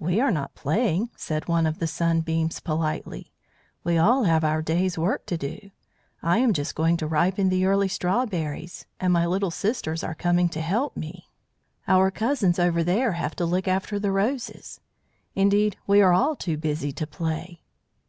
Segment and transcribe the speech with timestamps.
[0.00, 3.30] "We are not playing," said one of the Sunbeams politely.
[3.84, 5.70] "We all have our day's work to do.
[6.24, 10.48] I am just going to ripen the early strawberries, and my little sisters are coming
[10.48, 11.28] to help me.
[11.86, 14.80] Our cousins over there have to look after the roses.
[15.36, 17.60] Indeed, we are all too busy to play."